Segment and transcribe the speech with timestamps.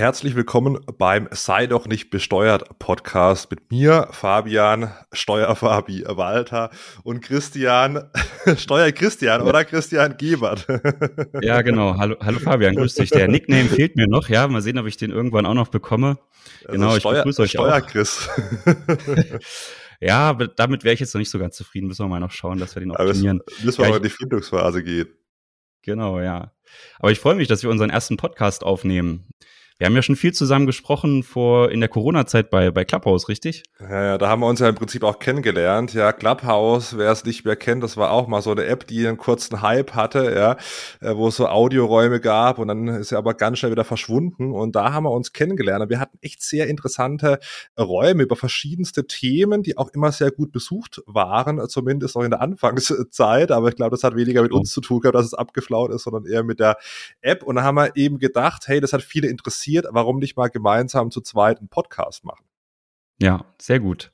[0.00, 6.70] Herzlich willkommen beim Sei doch nicht besteuert Podcast mit mir, Fabian, Steuerfabi Walter
[7.02, 8.10] und Christian,
[8.56, 10.66] Steuer Christian oder Christian Gebert.
[11.42, 11.98] Ja, genau.
[11.98, 13.10] Hallo, hallo Fabian, grüß dich.
[13.10, 14.30] Der Nickname fehlt mir noch.
[14.30, 16.16] Ja, mal sehen, ob ich den irgendwann auch noch bekomme.
[16.60, 17.86] Also genau, Steuer, ich begrüße euch Steuer auch.
[17.86, 18.30] Chris.
[20.00, 21.88] ja, aber damit wäre ich jetzt noch nicht so ganz zufrieden.
[21.88, 23.42] Müssen wir mal noch schauen, dass wir den optimieren.
[23.42, 25.08] Aber müssen wir ja, mal in die Findungsphase gehen.
[25.82, 26.54] Genau, ja.
[27.00, 29.26] Aber ich freue mich, dass wir unseren ersten Podcast aufnehmen.
[29.80, 33.62] Wir haben ja schon viel zusammen gesprochen vor in der Corona-Zeit bei, bei Clubhouse, richtig?
[33.80, 35.94] Ja, ja, da haben wir uns ja im Prinzip auch kennengelernt.
[35.94, 39.08] Ja, Clubhouse, wer es nicht mehr kennt, das war auch mal so eine App, die
[39.08, 40.58] einen kurzen Hype hatte, ja,
[41.00, 44.52] äh, wo es so Audioräume gab und dann ist sie aber ganz schnell wieder verschwunden.
[44.52, 45.84] Und da haben wir uns kennengelernt.
[45.84, 47.38] Und wir hatten echt sehr interessante
[47.78, 52.42] Räume über verschiedenste Themen, die auch immer sehr gut besucht waren, zumindest noch in der
[52.42, 53.50] Anfangszeit.
[53.50, 56.02] Aber ich glaube, das hat weniger mit uns zu tun gehabt, dass es abgeflaut ist,
[56.02, 56.76] sondern eher mit der
[57.22, 57.42] App.
[57.44, 60.48] Und da haben wir eben gedacht, hey, das hat viele interessiert interessiert, warum nicht mal
[60.48, 62.44] gemeinsam zu zweit einen Podcast machen?
[63.22, 64.12] Ja, sehr gut.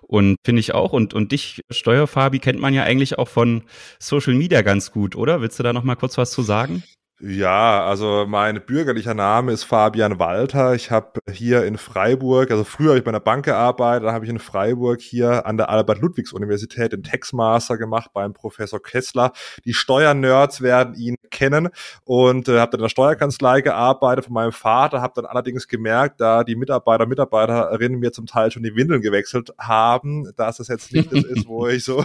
[0.00, 0.92] Und finde ich auch.
[0.92, 3.64] Und, und dich, Steuerfabi, kennt man ja eigentlich auch von
[3.98, 5.40] Social Media ganz gut, oder?
[5.40, 6.84] Willst du da noch mal kurz was zu sagen?
[7.26, 10.74] Ja, also mein bürgerlicher Name ist Fabian Walter.
[10.74, 14.26] Ich habe hier in Freiburg, also früher habe ich bei einer Bank gearbeitet, da habe
[14.26, 19.32] ich in Freiburg hier an der Albert-Ludwigs-Universität den Textmaster gemacht beim Professor Kessler.
[19.64, 21.70] Die Steuernerds werden ihn kennen
[22.04, 26.20] und äh, habe dann in der Steuerkanzlei gearbeitet von meinem Vater, habe dann allerdings gemerkt,
[26.20, 30.92] da die Mitarbeiter, Mitarbeiterinnen mir zum Teil schon die Windeln gewechselt haben, dass das jetzt
[30.92, 32.04] nicht das ist, wo ich so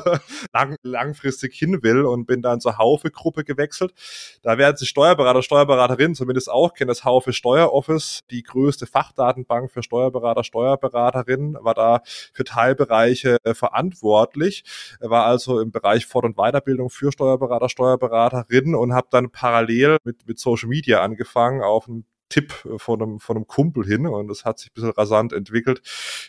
[0.54, 3.94] lang, langfristig hin will und bin dann zur Haufe-Gruppe gewechselt.
[4.44, 9.72] Da werden sich Steuer Steuerberater, Steuerberaterin zumindest auch kennen das Haufe Steueroffice, die größte Fachdatenbank
[9.72, 14.64] für Steuerberater, Steuerberaterinnen, war da für Teilbereiche äh, verantwortlich,
[15.00, 20.28] war also im Bereich Fort- und Weiterbildung für Steuerberater, Steuerberaterinnen und habe dann parallel mit,
[20.28, 24.46] mit Social Media angefangen auf einem Tipp von einem, von einem Kumpel hin und das
[24.46, 25.82] hat sich ein bisschen rasant entwickelt.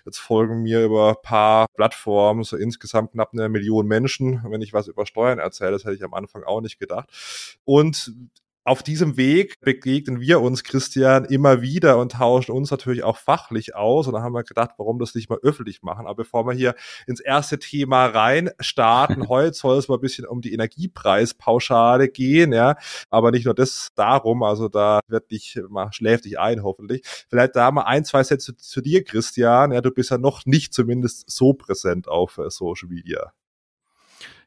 [0.07, 4.89] Jetzt folgen mir über paar Plattformen so insgesamt knapp eine Million Menschen, wenn ich was
[4.89, 5.73] über Steuern erzähle.
[5.73, 7.11] Das hätte ich am Anfang auch nicht gedacht.
[7.65, 8.13] Und
[8.65, 13.75] auf diesem Weg begegnen wir uns, Christian, immer wieder und tauschen uns natürlich auch fachlich
[13.75, 14.07] aus.
[14.07, 16.07] Und da haben wir gedacht, warum das nicht mal öffentlich machen.
[16.07, 16.75] Aber bevor wir hier
[17.07, 22.53] ins erste Thema rein starten, heute soll es mal ein bisschen um die Energiepreispauschale gehen,
[22.53, 22.77] ja.
[23.09, 27.03] Aber nicht nur das darum, also da wird dich mal schläft dich ein, hoffentlich.
[27.29, 29.73] Vielleicht da mal ein, zwei Sätze zu, zu dir, Christian.
[29.73, 33.33] Ja, du bist ja noch nicht zumindest so präsent auf äh, Social Media.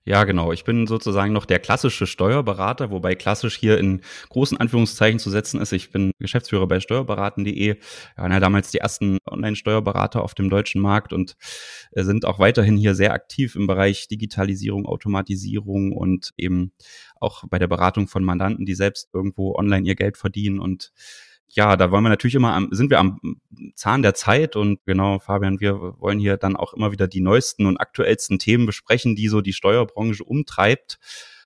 [0.05, 0.51] Ja, genau.
[0.51, 5.61] Ich bin sozusagen noch der klassische Steuerberater, wobei klassisch hier in großen Anführungszeichen zu setzen
[5.61, 5.71] ist.
[5.71, 7.77] Ich bin Geschäftsführer bei steuerberaten.de.
[8.17, 11.37] Ja, ja, damals die ersten Online-Steuerberater auf dem deutschen Markt und
[11.91, 16.73] äh, sind auch weiterhin hier sehr aktiv im Bereich Digitalisierung, Automatisierung und eben
[17.15, 20.91] auch bei der Beratung von Mandanten, die selbst irgendwo online ihr Geld verdienen und
[21.55, 23.19] ja, da wollen wir natürlich immer am, sind wir am
[23.75, 27.65] Zahn der Zeit und genau, Fabian, wir wollen hier dann auch immer wieder die neuesten
[27.65, 30.99] und aktuellsten Themen besprechen, die so die Steuerbranche umtreibt.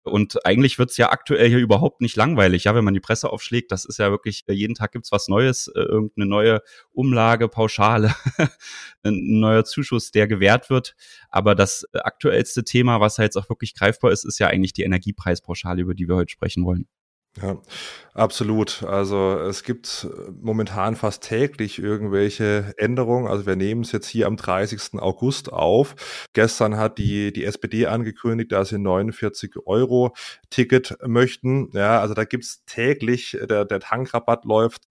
[0.04, 3.74] Und eigentlich wird's ja aktuell hier überhaupt nicht langweilig, ja, wenn man die Presse aufschlägt.
[3.74, 6.62] Das ist ja wirklich, jeden Tag gibt's was Neues, äh, irgendeine neue
[6.94, 8.16] Umlage, Pauschale,
[9.04, 10.96] ein neuer Zuschuss, der gewährt wird.
[11.30, 15.82] Aber das aktuellste Thema, was jetzt auch wirklich greifbar ist, ist ja eigentlich die Energiepreispauschale,
[15.82, 16.88] über die wir heute sprechen wollen.
[17.42, 17.62] Ja,
[18.14, 18.84] absolut.
[18.84, 20.08] Also es gibt
[20.42, 23.28] momentan fast täglich irgendwelche Änderungen.
[23.28, 25.00] Also wir nehmen es jetzt hier am 30.
[25.00, 25.96] August auf.
[26.34, 30.16] Gestern hat die, die SPD angekündigt, dass sie 49 Euro
[30.50, 31.70] Ticket möchten.
[31.74, 34.84] Ja, also da gibt's täglich, der, der Tankrabatt läuft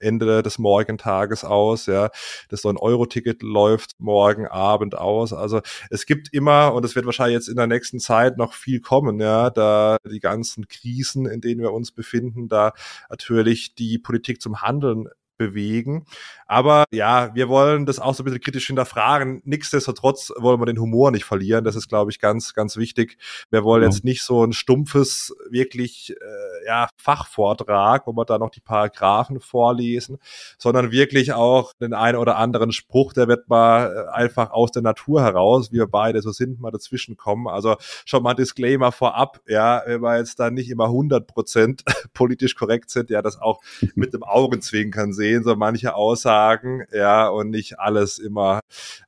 [0.00, 2.10] Ende des Morgentages aus, ja.
[2.48, 5.32] Das so ein Euro-Ticket läuft morgen Abend aus.
[5.32, 5.60] Also
[5.90, 9.20] es gibt immer, und es wird wahrscheinlich jetzt in der nächsten Zeit noch viel kommen,
[9.20, 12.72] ja, da die ganzen Krisen, in denen wir uns befinden, da
[13.10, 15.08] natürlich die Politik zum Handeln
[15.38, 16.04] bewegen.
[16.46, 19.40] Aber ja, wir wollen das auch so ein bisschen kritisch hinterfragen.
[19.44, 21.64] Nichtsdestotrotz wollen wir den Humor nicht verlieren.
[21.64, 23.16] Das ist, glaube ich, ganz, ganz wichtig.
[23.50, 23.88] Wir wollen ja.
[23.88, 29.40] jetzt nicht so ein stumpfes, wirklich äh, ja, Fachvortrag, wo wir da noch die Paragraphen
[29.40, 30.18] vorlesen,
[30.58, 34.82] sondern wirklich auch den einen oder anderen Spruch, der wird mal äh, einfach aus der
[34.82, 37.46] Natur heraus, wie wir beide so sind, mal dazwischen kommen.
[37.46, 42.54] Also schon mal Disclaimer vorab, ja, wenn wir jetzt da nicht immer 100 Prozent politisch
[42.54, 43.60] korrekt sind, ja, das auch
[43.94, 48.60] mit dem Augenzwinkern sehen sehen, so manche Aussagen, ja, und nicht alles immer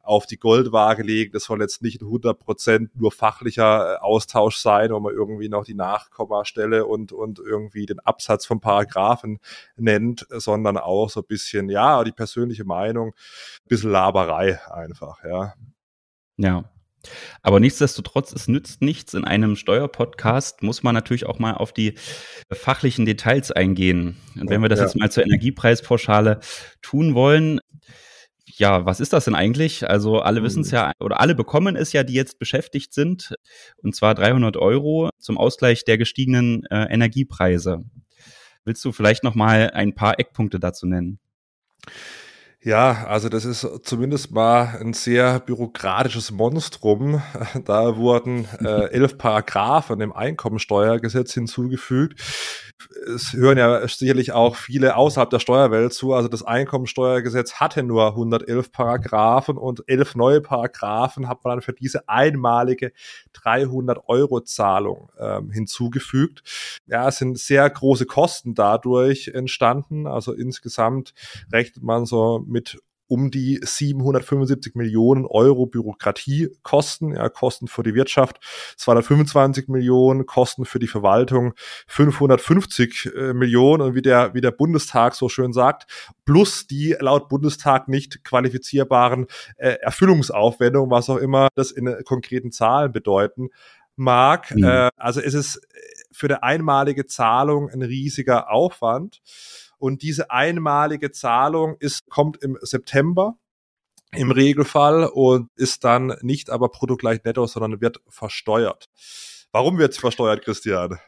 [0.02, 1.32] auf die Goldwaage legen.
[1.32, 5.64] Das soll jetzt nicht 100 Prozent nur fachlicher äh, Austausch sein, wo man irgendwie noch
[5.64, 9.38] die Nachkommastelle und, und irgendwie den Absatz von Paragraphen
[9.76, 15.54] nennt, sondern auch so ein bisschen, ja, die persönliche Meinung, ein bisschen Laberei einfach, ja.
[16.36, 16.64] Ja,
[17.42, 19.14] Aber nichtsdestotrotz, es nützt nichts.
[19.14, 21.94] In einem Steuerpodcast muss man natürlich auch mal auf die
[22.52, 24.16] fachlichen Details eingehen.
[24.38, 24.86] Und wenn wir das ja.
[24.86, 26.40] jetzt mal zur Energiepreispauschale
[26.82, 27.60] tun wollen,
[28.44, 29.88] ja, was ist das denn eigentlich?
[29.88, 30.76] Also alle wissen es hm.
[30.76, 33.34] ja, oder alle bekommen es ja, die jetzt beschäftigt sind,
[33.82, 37.84] und zwar 300 Euro zum Ausgleich der gestiegenen äh, Energiepreise.
[38.64, 41.18] Willst du vielleicht noch mal ein paar Eckpunkte dazu nennen?
[42.62, 47.22] Ja, also das ist zumindest mal ein sehr bürokratisches Monstrum.
[47.64, 52.20] Da wurden äh, elf Paragraphen im Einkommensteuergesetz hinzugefügt.
[53.14, 56.12] Es hören ja sicherlich auch viele außerhalb der Steuerwelt zu.
[56.14, 61.72] Also das Einkommensteuergesetz hatte nur 111 Paragraphen und elf neue Paragraphen hat man dann für
[61.72, 62.92] diese einmalige
[63.32, 66.42] 300 Euro Zahlung ähm, hinzugefügt.
[66.86, 70.06] Ja, es sind sehr große Kosten dadurch entstanden.
[70.06, 71.14] Also insgesamt
[71.52, 72.78] rechnet man so mit
[73.10, 78.38] um die 775 Millionen Euro Bürokratiekosten, ja, Kosten für die Wirtschaft
[78.76, 81.54] 225 Millionen, Kosten für die Verwaltung
[81.88, 85.90] 550 äh, Millionen und wie der, wie der Bundestag so schön sagt,
[86.24, 89.26] plus die laut Bundestag nicht qualifizierbaren
[89.56, 93.48] äh, Erfüllungsaufwendungen, was auch immer das in konkreten Zahlen bedeuten
[93.96, 94.54] mag.
[94.54, 94.62] Mhm.
[94.62, 95.66] Äh, also es ist
[96.12, 99.20] für eine einmalige Zahlung ein riesiger Aufwand.
[99.80, 103.38] Und diese einmalige Zahlung ist, kommt im September
[104.12, 108.90] im Regelfall und ist dann nicht aber produktgleich netto, sondern wird versteuert.
[109.52, 110.98] Warum wird es versteuert, Christian?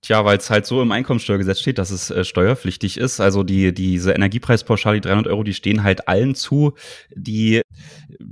[0.00, 3.18] Tja, weil es halt so im Einkommensteuergesetz steht, dass es äh, steuerpflichtig ist.
[3.18, 6.74] Also die diese Energiepreispauschale, die 300 Euro, die stehen halt allen zu,
[7.16, 7.62] die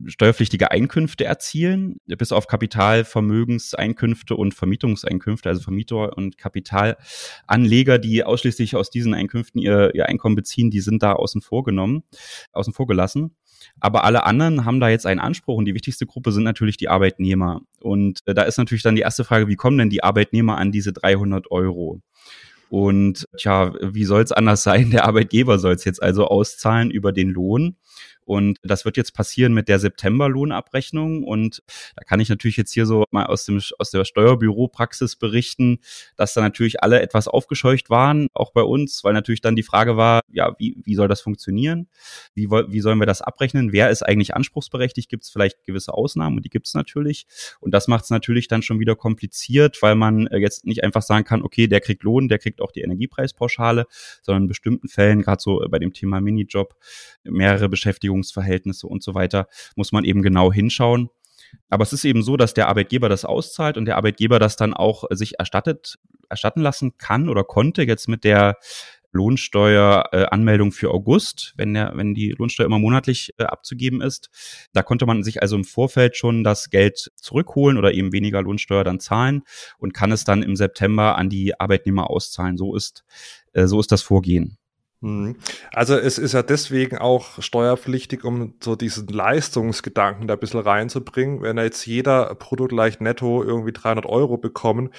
[0.07, 8.77] steuerpflichtige Einkünfte erzielen, bis auf Kapital, Vermögenseinkünfte und Vermietungseinkünfte, also Vermieter und Kapitalanleger, die ausschließlich
[8.77, 12.05] aus diesen Einkünften ihr, ihr Einkommen beziehen, die sind da außen vor genommen,
[12.53, 13.35] außen vor gelassen.
[13.81, 16.89] Aber alle anderen haben da jetzt einen Anspruch und die wichtigste Gruppe sind natürlich die
[16.89, 17.63] Arbeitnehmer.
[17.81, 20.73] Und äh, da ist natürlich dann die erste Frage, wie kommen denn die Arbeitnehmer an
[20.73, 22.01] diese 300 Euro?
[22.69, 24.91] Und tja, wie soll es anders sein?
[24.91, 27.77] Der Arbeitgeber soll es jetzt also auszahlen über den Lohn.
[28.27, 31.25] Und das wird jetzt passieren mit der September-Lohnabrechnung.
[31.25, 31.63] Und
[31.95, 35.79] da kann ich natürlich jetzt hier so mal aus, dem, aus der Steuerbüropraxis berichten,
[36.17, 39.97] dass da natürlich alle etwas aufgescheucht waren, auch bei uns, weil natürlich dann die Frage
[39.97, 41.89] war, ja, wie, wie soll das funktionieren?
[42.35, 43.73] Wie, wie sollen wir das abrechnen?
[43.73, 45.09] Wer ist eigentlich anspruchsberechtigt?
[45.09, 46.37] Gibt es vielleicht gewisse Ausnahmen?
[46.37, 47.27] Und die gibt es natürlich.
[47.61, 51.03] Und das macht es natürlich dann schon wieder kompliziert, weil man äh, jetzt nicht einfach
[51.03, 53.87] sagen kann, okay, der kriegt Lohn, der kriegt auch die Energiepreispauschale,
[54.23, 56.75] sondern in bestimmten Fällen, gerade so bei dem Thema Minijob,
[57.25, 61.11] mehrere Beschäftigungen Beschäftigungsverhältnisse und so weiter, muss man eben genau hinschauen.
[61.69, 64.75] Aber es ist eben so, dass der Arbeitgeber das auszahlt und der Arbeitgeber das dann
[64.75, 65.99] auch sich erstattet,
[66.29, 68.57] erstatten lassen kann oder konnte jetzt mit der
[69.13, 74.29] Lohnsteueranmeldung äh, für August, wenn der, wenn die Lohnsteuer immer monatlich äh, abzugeben ist.
[74.73, 78.85] Da konnte man sich also im Vorfeld schon das Geld zurückholen oder eben weniger Lohnsteuer
[78.85, 79.43] dann zahlen
[79.79, 82.59] und kann es dann im September an die Arbeitnehmer auszahlen.
[82.59, 83.05] So ist,
[83.53, 84.59] äh, so ist das Vorgehen.
[85.01, 85.37] Mhm.
[85.73, 91.43] Also es ist ja deswegen auch steuerpflichtig, um so diesen Leistungsgedanken da ein bisschen reinzubringen.
[91.43, 94.91] Wenn jetzt jeder Produkt leicht netto irgendwie 300 Euro bekommen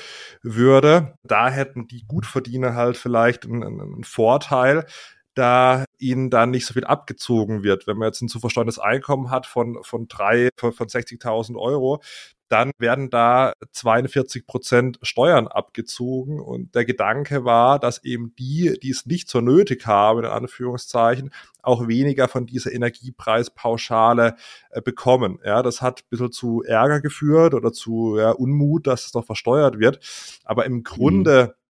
[0.43, 4.85] würde, da hätten die Gutverdiener halt vielleicht einen, einen Vorteil,
[5.33, 7.85] da ihnen dann nicht so viel abgezogen wird.
[7.87, 12.01] Wenn man jetzt ein zu versteuerndes Einkommen hat von, von drei, von, von 60.000 Euro,
[12.49, 16.39] dann werden da 42 Prozent Steuern abgezogen.
[16.39, 21.31] Und der Gedanke war, dass eben die, die es nicht so nötig haben, in Anführungszeichen,
[21.61, 24.35] auch weniger von dieser Energiepreispauschale
[24.69, 25.39] äh, bekommen.
[25.43, 29.25] Ja, das hat ein bisschen zu Ärger geführt oder zu ja, Unmut, dass es noch
[29.25, 29.99] versteuert wird.
[30.45, 31.66] Aber im Grunde mhm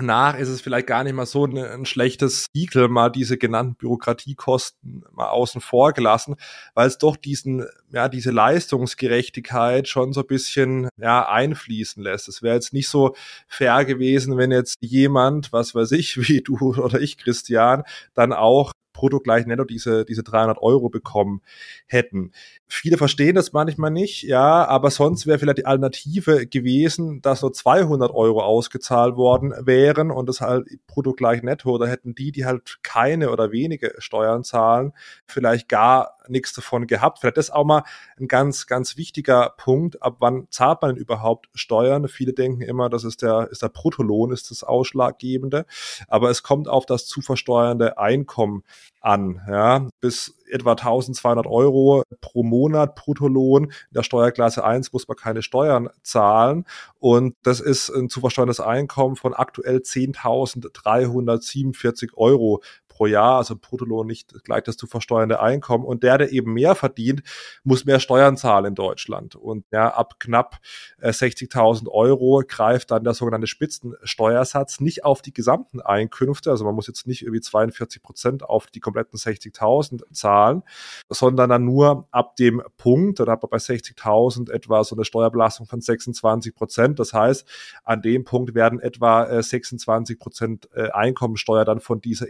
[0.00, 3.76] nach ist es vielleicht gar nicht mal so ein, ein schlechtes Siegel, mal diese genannten
[3.76, 6.36] Bürokratiekosten mal außen vor gelassen,
[6.74, 12.28] weil es doch diesen, ja, diese Leistungsgerechtigkeit schon so ein bisschen, ja, einfließen lässt.
[12.28, 13.14] Es wäre jetzt nicht so
[13.48, 17.84] fair gewesen, wenn jetzt jemand, was weiß ich, wie du oder ich, Christian,
[18.14, 21.42] dann auch brutto gleich netto diese, diese 300 Euro bekommen
[21.86, 22.32] hätten.
[22.66, 27.52] Viele verstehen das manchmal nicht, ja, aber sonst wäre vielleicht die Alternative gewesen, dass nur
[27.52, 31.76] 200 Euro ausgezahlt worden wären und das halt brutto gleich netto.
[31.78, 34.92] Da hätten die, die halt keine oder wenige Steuern zahlen,
[35.26, 37.18] vielleicht gar nichts davon gehabt.
[37.20, 37.84] Vielleicht das auch mal
[38.18, 40.02] ein ganz, ganz wichtiger Punkt.
[40.02, 42.08] Ab wann zahlt man denn überhaupt Steuern?
[42.08, 45.66] Viele denken immer, das ist der, ist der Bruttolohn, ist das Ausschlaggebende.
[46.08, 48.64] Aber es kommt auf das zu versteuernde Einkommen
[49.06, 49.40] an.
[49.48, 53.64] Ja, bis etwa 1200 Euro pro Monat Bruttolohn.
[53.64, 56.64] In der Steuerklasse 1 muss man keine Steuern zahlen.
[56.98, 62.62] Und das ist ein zu versteuerndes Einkommen von aktuell 10.347 Euro
[62.96, 65.84] pro Jahr, also Bruttolohn nicht gleich das zu versteuernde Einkommen.
[65.84, 67.22] Und der, der eben mehr verdient,
[67.62, 69.36] muss mehr Steuern zahlen in Deutschland.
[69.36, 70.60] Und ja, ab knapp
[70.98, 76.50] äh, 60.000 Euro greift dann der sogenannte Spitzensteuersatz nicht auf die gesamten Einkünfte.
[76.50, 80.62] Also man muss jetzt nicht irgendwie 42 Prozent auf die kompletten 60.000 zahlen,
[81.10, 85.66] sondern dann nur ab dem Punkt, da hat man bei 60.000 etwa so eine Steuerbelastung
[85.66, 86.98] von 26 Prozent.
[86.98, 87.46] Das heißt,
[87.84, 92.28] an dem Punkt werden etwa äh, 26 Prozent äh, Einkommensteuer dann von dieser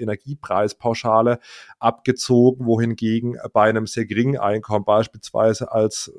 [0.56, 1.38] Energiepreispauschale
[1.78, 6.12] abgezogen, wohingegen bei einem sehr geringen Einkommen beispielsweise als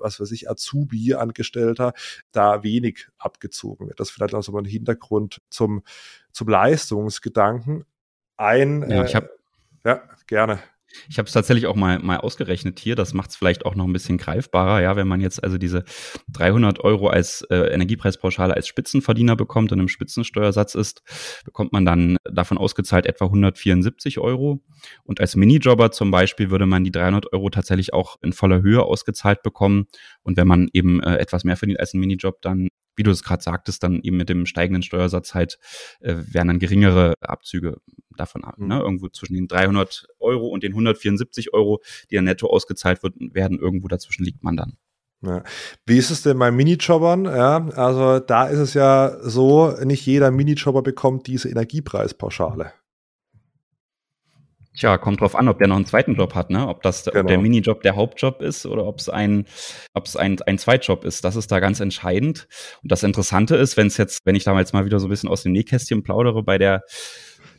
[0.00, 1.92] was weiß ich, Azubi-Angestellter,
[2.32, 4.00] da wenig abgezogen wird.
[4.00, 5.82] Das ist vielleicht auch so mal ein Hintergrund zum,
[6.32, 7.84] zum Leistungsgedanken.
[8.38, 9.28] Ein, ja, ich hab, äh,
[9.90, 10.58] ja, gerne.
[11.08, 12.96] Ich habe es tatsächlich auch mal, mal ausgerechnet hier.
[12.96, 15.84] Das macht es vielleicht auch noch ein bisschen greifbarer, ja, wenn man jetzt also diese
[16.32, 21.02] 300 Euro als äh, Energiepreispauschale als Spitzenverdiener bekommt und im Spitzensteuersatz ist,
[21.44, 24.62] bekommt man dann davon ausgezahlt etwa 174 Euro.
[25.04, 28.82] Und als Minijobber zum Beispiel würde man die 300 Euro tatsächlich auch in voller Höhe
[28.82, 29.86] ausgezahlt bekommen.
[30.22, 33.22] Und wenn man eben äh, etwas mehr verdient als ein Minijob, dann wie du es
[33.22, 35.58] gerade sagtest, dann eben mit dem steigenden Steuersatz halt
[36.00, 37.78] äh, wären dann geringere Abzüge
[38.16, 38.58] davon ab.
[38.58, 38.68] Mhm.
[38.68, 38.78] Ne?
[38.80, 43.58] Irgendwo zwischen den 300 Euro und den 174 Euro, die dann netto ausgezahlt wird, werden,
[43.58, 44.76] irgendwo dazwischen liegt man dann.
[45.22, 45.42] Ja.
[45.86, 47.24] Wie ist es denn bei Minijobbern?
[47.24, 52.72] Ja, also da ist es ja so, nicht jeder Minijobber bekommt diese Energiepreispauschale.
[54.76, 56.66] Tja, kommt drauf an, ob der noch einen zweiten Job hat, ne?
[56.66, 57.20] Ob das genau.
[57.20, 57.42] ob der genau.
[57.42, 59.46] Minijob der Hauptjob ist oder ob es ein,
[59.94, 61.24] ob es ein, ein Zweitjob ist.
[61.24, 62.48] Das ist da ganz entscheidend.
[62.82, 65.28] Und das Interessante ist, wenn es jetzt, wenn ich damals mal wieder so ein bisschen
[65.28, 66.82] aus dem Nähkästchen plaudere, bei der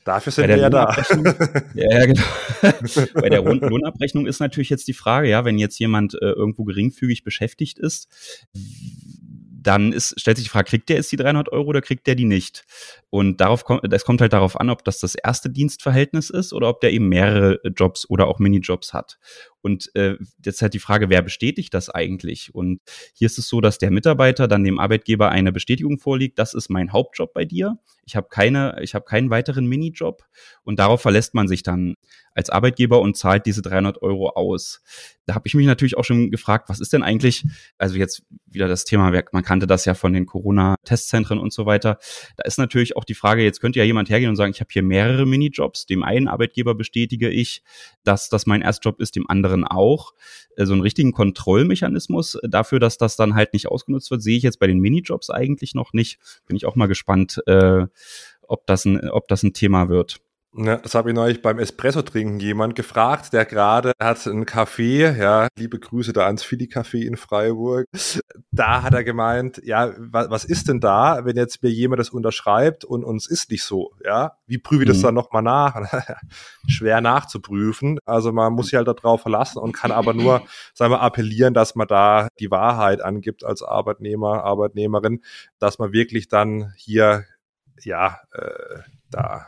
[0.06, 0.96] Dafür sind wir ja da.
[1.74, 2.24] ja, genau.
[3.16, 7.24] Bei der Lohnabrechnung ist natürlich jetzt die Frage, ja, wenn jetzt jemand äh, irgendwo geringfügig
[7.24, 8.08] beschäftigt ist,
[9.66, 12.14] dann ist, stellt sich die Frage, kriegt der jetzt die 300 Euro oder kriegt der
[12.14, 12.66] die nicht?
[13.16, 16.68] Und darauf kommt, es kommt halt darauf an, ob das das erste Dienstverhältnis ist oder
[16.68, 19.20] ob der eben mehrere Jobs oder auch Minijobs hat.
[19.62, 22.54] Und äh, jetzt halt die Frage, wer bestätigt das eigentlich?
[22.54, 22.82] Und
[23.14, 26.70] hier ist es so, dass der Mitarbeiter dann dem Arbeitgeber eine Bestätigung vorliegt, das ist
[26.70, 27.80] mein Hauptjob bei dir.
[28.06, 30.24] Ich habe keine, ich habe keinen weiteren Minijob
[30.64, 31.96] und darauf verlässt man sich dann
[32.36, 34.84] als Arbeitgeber und zahlt diese 300 Euro aus.
[35.26, 37.46] Da habe ich mich natürlich auch schon gefragt, was ist denn eigentlich,
[37.80, 41.98] also jetzt wieder das Thema, man kannte das ja von den Corona-Testzentren und so weiter.
[42.38, 44.70] Da ist natürlich auch die Frage, jetzt könnte ja jemand hergehen und sagen, ich habe
[44.72, 47.64] hier mehrere Minijobs, dem einen Arbeitgeber bestätige ich,
[48.04, 50.14] dass das mein Erstjob ist, dem anderen auch.
[50.56, 54.44] Äh, so einen richtigen Kontrollmechanismus dafür, dass das dann halt nicht ausgenutzt wird, sehe ich
[54.44, 56.20] jetzt bei den Minijobs eigentlich noch nicht.
[56.48, 57.86] Bin ich auch mal gespannt, äh,
[58.48, 60.20] ob, das ein, ob das ein Thema wird.
[60.58, 65.14] Ja, das habe ich neulich beim Espresso trinken jemand gefragt, der gerade hat einen Café,
[65.18, 67.88] ja, liebe Grüße da ans Philly Café in Freiburg.
[68.52, 72.10] Da hat er gemeint, ja, was, was ist denn da, wenn jetzt mir jemand das
[72.10, 74.38] unterschreibt und uns ist nicht so, ja?
[74.48, 75.04] Wie prüfe ich das mhm.
[75.04, 75.76] dann nochmal nach?
[76.68, 78.00] Schwer nachzuprüfen.
[78.06, 80.42] Also man muss sich halt darauf verlassen und kann aber nur,
[80.74, 85.22] sagen wir, appellieren, dass man da die Wahrheit angibt als Arbeitnehmer, Arbeitnehmerin,
[85.60, 87.26] dass man wirklich dann hier,
[87.84, 89.48] ja, äh, da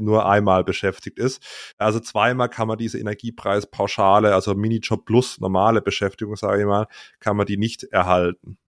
[0.00, 1.42] nur einmal beschäftigt ist.
[1.78, 6.86] Also zweimal kann man diese Energiepreispauschale, also Minijob plus normale Beschäftigung, sage ich mal,
[7.20, 8.58] kann man die nicht erhalten.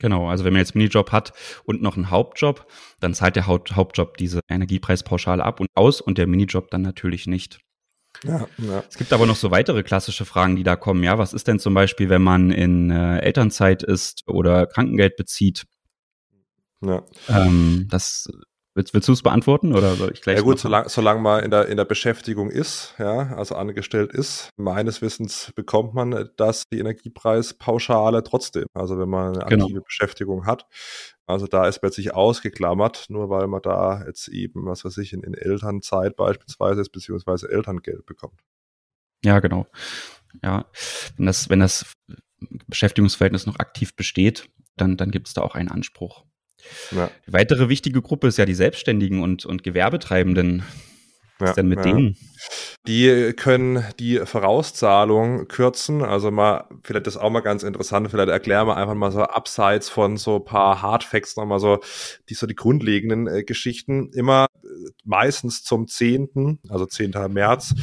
[0.00, 1.32] Genau, also wenn man jetzt Minijob hat
[1.64, 2.66] und noch einen Hauptjob,
[3.00, 7.26] dann zahlt der Haupt Hauptjob diese Energiepreispauschale ab und aus und der Minijob dann natürlich
[7.26, 7.60] nicht.
[8.24, 8.84] Ja, ja.
[8.88, 11.02] Es gibt aber noch so weitere klassische Fragen, die da kommen.
[11.02, 15.66] Ja, was ist denn zum Beispiel, wenn man in äh, Elternzeit ist oder Krankengeld bezieht?
[16.80, 17.02] Ja.
[17.28, 18.28] Ähm, das
[18.78, 20.36] Willst, willst du es beantworten oder soll ich gleich?
[20.36, 24.50] Ja gut, solange solang man in der, in der Beschäftigung ist, ja, also angestellt ist,
[24.56, 28.66] meines Wissens bekommt man das, die Energiepreispauschale trotzdem.
[28.74, 29.64] Also wenn man eine genau.
[29.64, 30.68] aktive Beschäftigung hat.
[31.26, 35.24] Also da ist plötzlich ausgeklammert, nur weil man da jetzt eben, was weiß ich, in,
[35.24, 38.44] in Elternzeit beispielsweise ist, beziehungsweise Elterngeld bekommt.
[39.24, 39.66] Ja, genau.
[40.44, 40.66] Ja,
[41.16, 41.84] wenn das, wenn das
[42.68, 46.22] Beschäftigungsverhältnis noch aktiv besteht, dann, dann gibt es da auch einen Anspruch.
[46.90, 47.10] Ja.
[47.26, 50.64] Weitere wichtige Gruppe ist ja die Selbstständigen und, und Gewerbetreibenden.
[51.38, 51.84] Was ja, denn mit ja.
[51.84, 52.16] denen?
[52.88, 56.02] Die können die Vorauszahlung kürzen.
[56.02, 59.88] Also mal, vielleicht das auch mal ganz interessant, vielleicht erklären wir einfach mal so abseits
[59.88, 61.78] von so ein paar Hardfacts nochmal so
[62.28, 64.10] die so die grundlegenden äh, Geschichten.
[64.12, 64.68] Immer äh,
[65.04, 67.12] meistens zum 10., also 10.
[67.28, 67.74] März,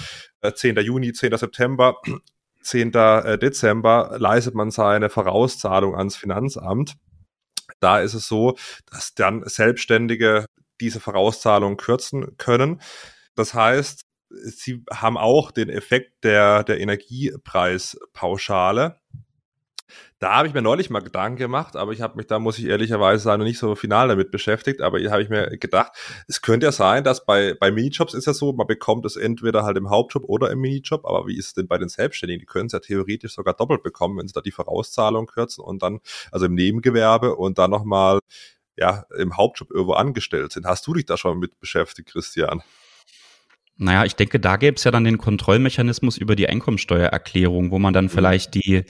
[0.42, 0.76] äh, 10.
[0.78, 1.38] Juni, 10.
[1.38, 1.96] September,
[2.62, 2.94] 10.
[2.94, 6.96] Äh, Dezember leistet man seine Vorauszahlung ans Finanzamt.
[7.80, 8.58] Da ist es so,
[8.92, 10.46] dass dann Selbstständige
[10.82, 12.82] diese Vorauszahlung kürzen können.
[13.36, 19.00] Das heißt, sie haben auch den Effekt der, der Energiepreispauschale.
[20.20, 22.66] Da habe ich mir neulich mal Gedanken gemacht, aber ich habe mich da, muss ich
[22.66, 24.82] ehrlicherweise sagen, noch nicht so final damit beschäftigt.
[24.82, 25.92] Aber hier habe ich mir gedacht,
[26.28, 29.64] es könnte ja sein, dass bei, bei Minijobs ist ja so, man bekommt es entweder
[29.64, 31.06] halt im Hauptjob oder im Minijob.
[31.06, 32.40] Aber wie ist es denn bei den Selbstständigen?
[32.40, 35.84] Die können es ja theoretisch sogar doppelt bekommen, wenn sie da die Vorauszahlung kürzen und
[35.84, 36.00] dann,
[36.32, 38.20] also im Nebengewerbe und dann nochmal
[38.78, 40.66] ja, im Hauptjob irgendwo angestellt sind.
[40.66, 42.62] Hast du dich da schon mit beschäftigt, Christian?
[43.78, 47.94] Naja, ich denke, da gäbe es ja dann den Kontrollmechanismus über die Einkommensteuererklärung, wo man
[47.94, 48.10] dann mhm.
[48.10, 48.84] vielleicht die,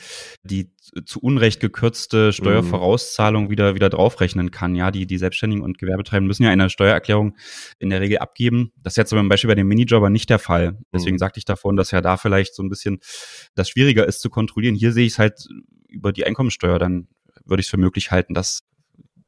[0.44, 0.70] die
[1.06, 3.50] zu Unrecht gekürzte Steuervorauszahlung mhm.
[3.50, 4.76] wieder, wieder draufrechnen kann.
[4.76, 7.36] Ja, die, die Selbstständigen und Gewerbetreibenden müssen ja eine Steuererklärung
[7.80, 8.74] in der Regel abgeben.
[8.78, 10.78] Das ist jetzt zum Beispiel bei dem Minijobber nicht der Fall.
[10.94, 11.20] Deswegen mhm.
[11.20, 13.00] sagte ich davon, dass ja da vielleicht so ein bisschen
[13.56, 14.76] das schwieriger ist zu kontrollieren.
[14.76, 15.48] Hier sehe ich es halt
[15.88, 17.08] über die Einkommensteuer, dann
[17.44, 18.64] würde ich es für möglich halten, dass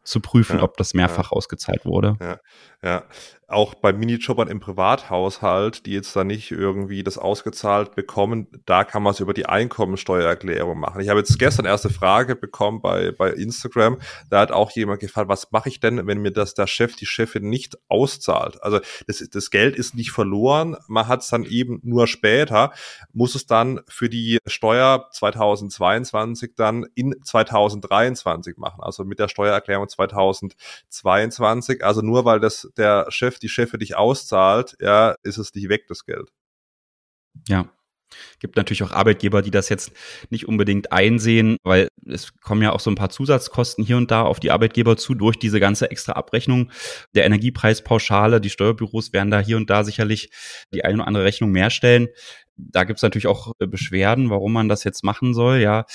[0.07, 1.37] zu prüfen, ja, ob das mehrfach ja.
[1.37, 2.15] ausgezahlt wurde.
[2.21, 2.39] Ja,
[2.81, 3.03] ja
[3.47, 9.01] auch bei Minijobbern im Privathaushalt, die jetzt da nicht irgendwie das ausgezahlt bekommen, da kann
[9.01, 10.99] man es über die Einkommensteuererklärung machen.
[10.99, 13.99] Ich habe jetzt gestern erste Frage bekommen bei, bei Instagram.
[14.29, 17.05] Da hat auch jemand gefragt, was mache ich denn, wenn mir das der Chef, die
[17.05, 18.61] Chefin nicht auszahlt?
[18.61, 22.73] Also das, das Geld ist nicht verloren, man hat es dann eben nur später,
[23.13, 29.87] muss es dann für die Steuer 2022 dann in 2023 machen, also mit der Steuererklärung
[29.87, 31.81] 2022.
[31.85, 35.69] Also nur weil das der Chef die Chef für dich auszahlt, ja, ist es nicht
[35.69, 36.29] weg, das Geld.
[37.47, 37.71] Ja.
[38.39, 39.91] Gibt natürlich auch Arbeitgeber, die das jetzt
[40.29, 44.21] nicht unbedingt einsehen, weil es kommen ja auch so ein paar Zusatzkosten hier und da
[44.21, 46.71] auf die Arbeitgeber zu durch diese ganze extra Abrechnung
[47.15, 48.39] der Energiepreispauschale.
[48.39, 50.29] Die Steuerbüros werden da hier und da sicherlich
[50.73, 52.07] die eine oder andere Rechnung mehr stellen.
[52.55, 55.85] Da gibt es natürlich auch äh, Beschwerden, warum man das jetzt machen soll, ja.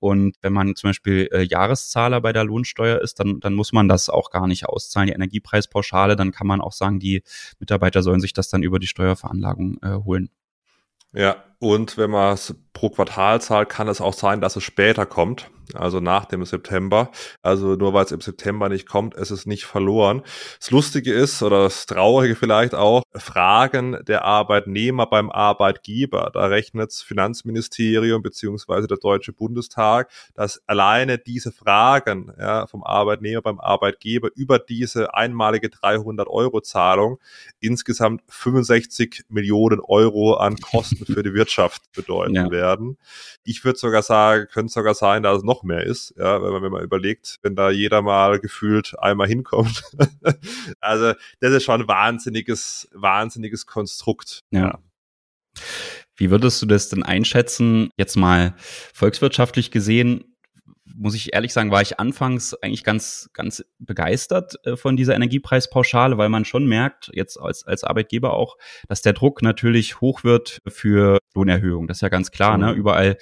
[0.00, 3.86] Und wenn man zum Beispiel äh, Jahreszahler bei der Lohnsteuer ist, dann, dann muss man
[3.86, 6.16] das auch gar nicht auszahlen, die Energiepreispauschale.
[6.16, 7.22] Dann kann man auch sagen, die
[7.58, 10.30] Mitarbeiter sollen sich das dann über die Steuerveranlagung äh, holen.
[11.12, 15.06] Ja, und wenn man es pro Quartal zahlt, kann es auch sein, dass es später
[15.06, 17.10] kommt, also nach dem September.
[17.42, 20.22] Also nur weil es im September nicht kommt, ist es nicht verloren.
[20.58, 26.30] Das Lustige ist, oder das Traurige vielleicht auch, Fragen der Arbeitnehmer beim Arbeitgeber.
[26.32, 33.42] Da rechnet das Finanzministerium beziehungsweise der Deutsche Bundestag, dass alleine diese Fragen ja, vom Arbeitnehmer
[33.42, 37.18] beim Arbeitgeber über diese einmalige 300-Euro-Zahlung
[37.60, 42.50] insgesamt 65 Millionen Euro an Kosten für die Wirtschaft Wirtschaft bedeuten ja.
[42.50, 42.96] werden.
[43.44, 46.62] Ich würde sogar sagen, könnte sogar sein, dass es noch mehr ist, ja, wenn man,
[46.62, 49.82] wenn man überlegt, wenn da jeder mal gefühlt einmal hinkommt.
[50.80, 54.40] also das ist schon ein wahnsinniges, wahnsinniges Konstrukt.
[54.50, 54.78] ja.
[56.16, 58.54] Wie würdest du das denn einschätzen, jetzt mal
[58.92, 60.30] volkswirtschaftlich gesehen?
[60.94, 66.18] muss ich ehrlich sagen, war ich anfangs eigentlich ganz, ganz begeistert äh, von dieser Energiepreispauschale,
[66.18, 68.56] weil man schon merkt, jetzt als, als Arbeitgeber auch,
[68.88, 71.86] dass der Druck natürlich hoch wird für Lohnerhöhung.
[71.86, 72.66] Das ist ja ganz klar, ne?
[72.66, 72.72] ne?
[72.72, 73.16] Überall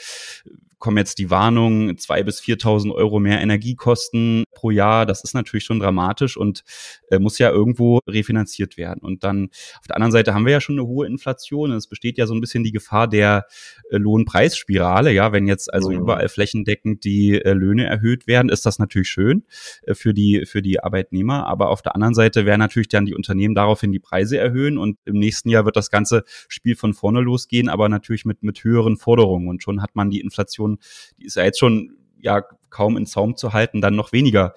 [0.79, 5.07] kommen jetzt die Warnungen, zwei bis 4.000 Euro mehr Energiekosten pro Jahr.
[5.07, 6.63] Das ist natürlich schon dramatisch und
[7.11, 9.01] äh, muss ja irgendwo refinanziert werden.
[9.03, 9.49] Und dann
[9.81, 11.73] auf der anderen Seite haben wir ja schon eine hohe Inflation.
[11.73, 13.47] Es besteht ja so ein bisschen die Gefahr der
[13.91, 15.13] äh, Lohnpreisspirale.
[15.13, 15.99] Ja, wenn jetzt also mhm.
[15.99, 19.45] überall flächendeckend die äh, Löhne erhöht werden, ist das natürlich schön
[19.83, 21.47] äh, für die, für die Arbeitnehmer.
[21.47, 24.99] Aber auf der anderen Seite werden natürlich dann die Unternehmen daraufhin die Preise erhöhen und
[25.05, 28.97] im nächsten Jahr wird das ganze Spiel von vorne losgehen, aber natürlich mit, mit höheren
[28.97, 29.49] Forderungen.
[29.49, 30.79] Und schon hat man die Inflation Inflation,
[31.19, 34.55] die ist ja jetzt schon ja kaum in Zaum zu halten, dann noch weniger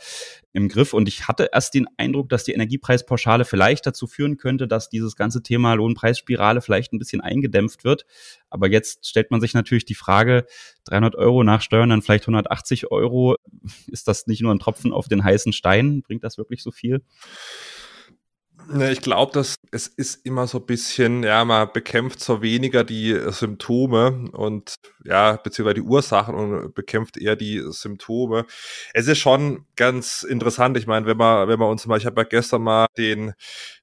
[0.51, 0.93] im Griff.
[0.93, 5.15] Und ich hatte erst den Eindruck, dass die Energiepreispauschale vielleicht dazu führen könnte, dass dieses
[5.15, 8.05] ganze Thema Lohnpreisspirale vielleicht ein bisschen eingedämpft wird.
[8.49, 10.45] Aber jetzt stellt man sich natürlich die Frage,
[10.85, 13.37] 300 Euro nach Steuern, dann vielleicht 180 Euro.
[13.87, 16.01] Ist das nicht nur ein Tropfen auf den heißen Stein?
[16.01, 17.01] Bringt das wirklich so viel?
[18.67, 22.83] Ne, ich glaube, dass es ist immer so ein bisschen, ja, man bekämpft so weniger
[22.83, 28.45] die Symptome und ja, beziehungsweise die Ursachen und bekämpft eher die Symptome.
[28.93, 30.77] Es ist schon ganz interessant.
[30.77, 33.33] Ich meine, wenn man, wenn man uns mal, ich habe ja gestern mal den,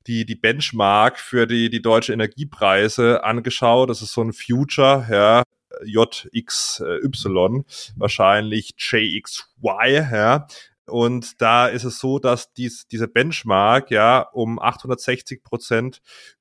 [0.06, 3.90] die, die Benchmark für die, die deutsche Energiepreise angeschaut.
[3.90, 5.42] Das ist so ein Future, ja,
[5.84, 7.64] JXY,
[7.96, 10.46] wahrscheinlich JXY, ja.
[10.88, 16.00] Und da ist es so, dass dies, diese Benchmark ja um 860 Prozent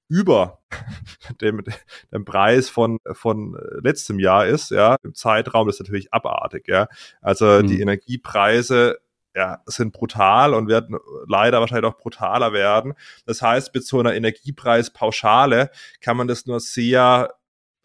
[0.09, 0.59] über
[1.41, 1.63] dem,
[2.11, 4.95] dem Preis von, von letztem Jahr ist, ja.
[5.03, 6.87] Im Zeitraum ist natürlich abartig, ja.
[7.21, 7.67] Also mhm.
[7.67, 8.99] die Energiepreise
[9.35, 12.95] ja, sind brutal und werden leider wahrscheinlich auch brutaler werden.
[13.27, 15.69] Das heißt, mit so einer Energiepreispauschale
[16.01, 17.35] kann man das nur sehr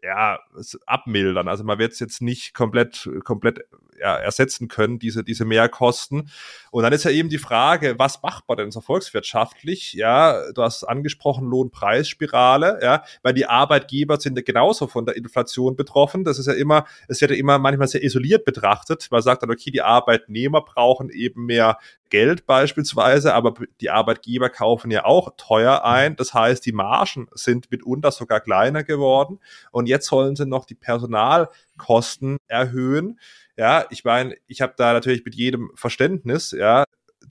[0.03, 0.40] ja,
[0.87, 1.48] abmildern.
[1.48, 3.66] Also man wird es jetzt nicht komplett, komplett
[4.02, 6.30] ersetzen können, diese, diese Mehrkosten.
[6.70, 9.92] Und dann ist ja eben die Frage, was macht man denn so volkswirtschaftlich?
[9.92, 16.24] Ja, du hast angesprochen, Lohnpreisspirale, ja, weil die Arbeitgeber sind genauso von der Inflation betroffen.
[16.24, 19.08] Das ist ja immer, es wird ja immer manchmal sehr isoliert betrachtet.
[19.10, 21.78] Man sagt dann, okay, die Arbeitnehmer brauchen eben mehr
[22.12, 26.14] Geld beispielsweise, aber die Arbeitgeber kaufen ja auch teuer ein.
[26.14, 29.40] Das heißt, die Margen sind mitunter sogar kleiner geworden.
[29.70, 33.18] Und jetzt sollen sie noch die Personalkosten erhöhen.
[33.57, 36.85] Ja, ich meine, ich habe da natürlich mit jedem Verständnis, ja,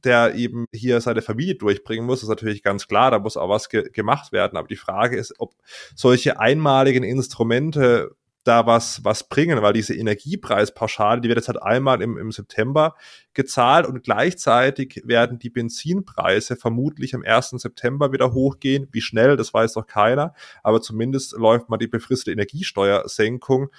[0.04, 3.70] der eben hier seine Familie durchbringen muss, ist natürlich ganz klar, da muss auch was
[3.70, 4.58] ge gemacht werden.
[4.58, 5.54] Aber die Frage ist, ob
[5.94, 12.01] solche einmaligen Instrumente da was, was bringen, weil diese Energiepreispauschale, die wird jetzt halt einmal
[12.01, 12.95] im, im September
[13.34, 17.51] gezahlt und gleichzeitig werden die Benzinpreise vermutlich am 1.
[17.51, 18.88] September wieder hochgehen.
[18.91, 23.69] Wie schnell, das weiß doch keiner, aber zumindest läuft mal die befristete Energiesteuersenkung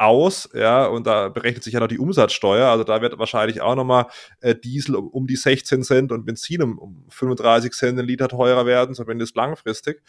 [0.00, 3.74] aus, ja, und da berechnet sich ja noch die Umsatzsteuer, also da wird wahrscheinlich auch
[3.74, 4.06] nochmal
[4.40, 8.28] äh, Diesel um, um die 16 Cent und Benzin um, um 35 Cent ein Liter
[8.28, 10.02] teurer werden, zumindest langfristig.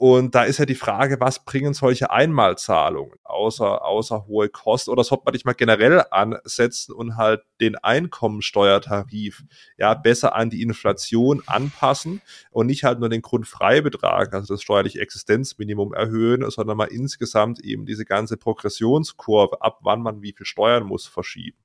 [0.00, 4.92] Und da ist ja die Frage, was bringen solche Einmalzahlungen außer, außer hohe Kosten?
[4.92, 9.42] Oder sollte man nicht mal generell ansetzen und halt den Einkommensteuertarif
[9.76, 15.00] ja besser an die Inflation anpassen und nicht halt nur den Grundfreibetrag, also das steuerliche
[15.00, 20.84] Existenzminimum erhöhen, sondern mal insgesamt eben diese ganze Progressionskurve, ab wann man wie viel steuern
[20.84, 21.58] muss, verschieben.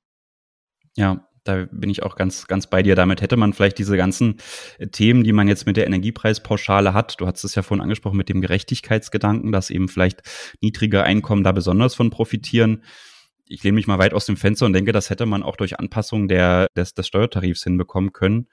[0.96, 2.96] Ja, da bin ich auch ganz, ganz bei dir.
[2.96, 4.38] Damit hätte man vielleicht diese ganzen
[4.78, 7.20] äh, Themen, die man jetzt mit der Energiepreispauschale hat.
[7.20, 10.22] Du hast es ja vorhin angesprochen mit dem Gerechtigkeitsgedanken, dass eben vielleicht
[10.62, 12.84] niedrige Einkommen da besonders von profitieren.
[13.48, 15.80] Ich lehne mich mal weit aus dem Fenster und denke, das hätte man auch durch
[15.80, 18.48] Anpassung der, des, des Steuertarifs hinbekommen können.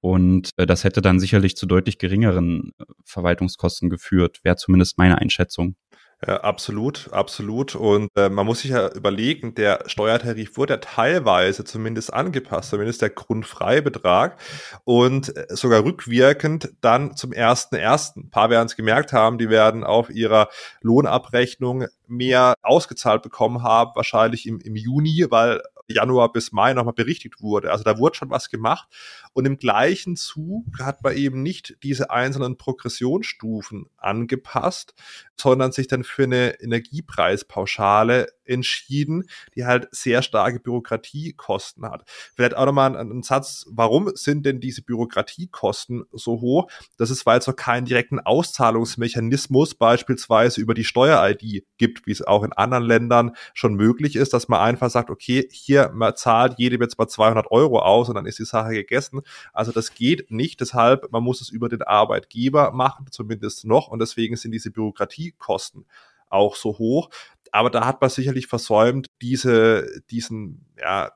[0.00, 5.18] Und äh, das hätte dann sicherlich zu deutlich geringeren äh, Verwaltungskosten geführt, wäre zumindest meine
[5.18, 5.76] Einschätzung.
[6.26, 7.74] Ja, absolut, absolut.
[7.74, 13.00] Und äh, man muss sich ja überlegen, der Steuertarif wurde ja teilweise zumindest angepasst, zumindest
[13.00, 14.36] der Grundfreibetrag
[14.84, 18.28] und äh, sogar rückwirkend dann zum ersten ersten.
[18.28, 20.50] Paar werden es gemerkt haben, die werden auf ihrer
[20.82, 27.40] Lohnabrechnung mehr ausgezahlt bekommen haben, wahrscheinlich im, im Juni, weil Januar bis Mai nochmal berichtigt
[27.40, 27.70] wurde.
[27.70, 28.88] Also da wurde schon was gemacht.
[29.32, 34.94] Und im gleichen Zug hat man eben nicht diese einzelnen Progressionsstufen angepasst,
[35.36, 42.04] sondern sich dann für eine Energiepreispauschale entschieden, die halt sehr starke Bürokratiekosten hat.
[42.34, 46.70] Vielleicht auch nochmal ein, ein Satz, warum sind denn diese Bürokratiekosten so hoch?
[46.98, 52.22] Das ist, weil es noch keinen direkten Auszahlungsmechanismus beispielsweise über die Steuer-ID gibt, wie es
[52.22, 56.58] auch in anderen Ländern schon möglich ist, dass man einfach sagt, okay, hier, man zahlt
[56.58, 59.22] jedem jetzt mal 200 Euro aus und dann ist die Sache gegessen.
[59.52, 64.00] Also das geht nicht, deshalb, man muss es über den Arbeitgeber machen, zumindest noch und
[64.00, 65.86] deswegen sind diese Bürokratiekosten
[66.30, 67.10] auch so hoch.
[67.52, 71.10] Aber da hat man sicherlich versäumt, diese, diesen, ja,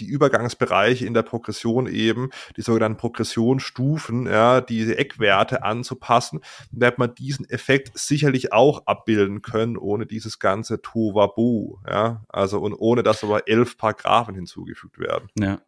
[0.00, 6.98] die Übergangsbereiche in der Progression eben, die sogenannten Progressionsstufen, ja, diese Eckwerte anzupassen, dann wird
[6.98, 13.02] man diesen Effekt sicherlich auch abbilden können, ohne dieses ganze Tovabu, ja, also und ohne
[13.02, 15.28] dass aber elf Paragraphen hinzugefügt werden.
[15.38, 15.60] Ja.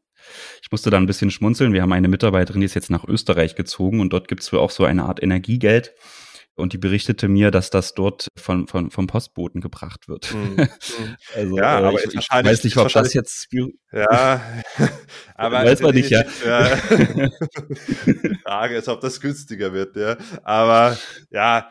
[0.63, 1.73] Ich musste da ein bisschen schmunzeln.
[1.73, 4.59] Wir haben eine Mitarbeiterin, die ist jetzt nach Österreich gezogen und dort gibt es wohl
[4.59, 5.95] auch so eine Art Energiegeld
[6.61, 10.33] und die berichtete mir, dass das dort von, von, vom Postboten gebracht wird.
[10.35, 10.69] Mhm.
[11.35, 13.49] also, ja, äh, aber ich, ich weiß nicht, ob das jetzt.
[13.93, 14.41] Ja,
[15.35, 15.65] aber.
[15.65, 16.23] Weiß man nicht, ja.
[16.45, 16.77] ja.
[18.07, 20.17] die Frage ist, ob das günstiger wird, ja.
[20.43, 20.97] Aber
[21.31, 21.71] ja,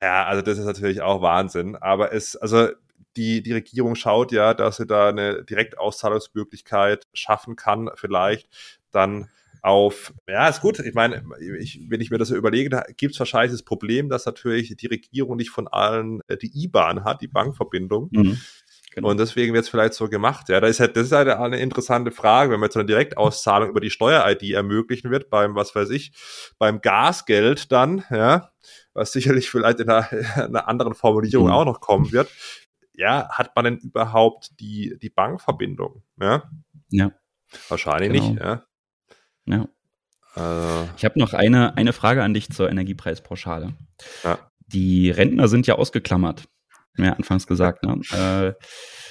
[0.00, 1.76] ja, also das ist natürlich auch Wahnsinn.
[1.76, 2.68] Aber es, also
[3.16, 8.48] die, die Regierung schaut ja, dass sie da eine Direktauszahlungsmöglichkeit schaffen kann, vielleicht
[8.90, 9.30] dann
[9.64, 10.78] auf, ja, ist gut.
[10.80, 11.24] Ich meine,
[11.58, 14.76] ich, wenn ich mir das so überlege, da gibt es wahrscheinlich das Problem, dass natürlich
[14.76, 18.10] die Regierung nicht von allen äh, die IBAN hat, die Bankverbindung.
[18.12, 18.38] Mhm.
[18.92, 19.08] Genau.
[19.08, 20.50] Und deswegen wird es vielleicht so gemacht.
[20.50, 23.70] Ja, das ist halt, das ist halt eine interessante Frage, wenn man jetzt eine Direktauszahlung
[23.70, 26.12] über die Steuer-ID ermöglichen wird, beim, was weiß ich,
[26.58, 28.50] beim Gasgeld dann, ja,
[28.92, 31.52] was sicherlich vielleicht in einer, in einer anderen Formulierung mhm.
[31.52, 32.30] auch noch kommen wird.
[32.92, 36.02] Ja, hat man denn überhaupt die, die Bankverbindung?
[36.20, 36.50] Ja.
[36.90, 37.12] Ja.
[37.68, 38.28] Wahrscheinlich genau.
[38.28, 38.64] nicht, ja.
[39.46, 39.68] Ja.
[40.36, 43.74] Äh, ich habe noch eine, eine Frage an dich zur Energiepreispauschale.
[44.22, 44.38] Ja.
[44.66, 46.44] Die Rentner sind ja ausgeklammert.
[46.96, 47.84] Ja, anfangs gesagt.
[47.84, 48.00] Ne?
[48.12, 48.54] Äh,